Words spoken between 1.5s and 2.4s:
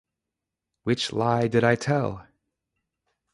I Tell?